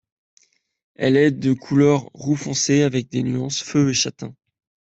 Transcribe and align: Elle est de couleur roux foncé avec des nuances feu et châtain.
Elle 0.95 1.15
est 1.15 1.29
de 1.29 1.53
couleur 1.53 2.09
roux 2.15 2.35
foncé 2.35 2.81
avec 2.81 3.09
des 3.11 3.21
nuances 3.21 3.61
feu 3.61 3.91
et 3.91 3.93
châtain. 3.93 4.33